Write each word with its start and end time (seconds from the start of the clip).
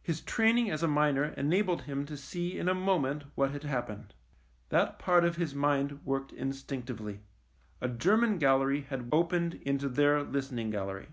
His 0.00 0.20
training 0.20 0.70
as 0.70 0.84
a 0.84 0.86
miner 0.86 1.24
enabled 1.36 1.82
him 1.90 2.06
to 2.06 2.16
see 2.16 2.56
in 2.56 2.68
a 2.68 2.72
moment 2.72 3.24
what 3.34 3.50
had 3.50 3.64
happened. 3.64 4.14
That 4.68 5.00
part 5.00 5.24
of 5.24 5.34
his 5.38 5.56
mind 5.56 6.04
worked 6.04 6.30
instinctively. 6.32 7.22
A 7.80 7.88
German 7.88 8.38
gallery 8.38 8.82
had 8.82 9.08
opened 9.10 9.54
into 9.54 9.88
their 9.88 10.22
listening 10.22 10.70
gallery. 10.70 11.08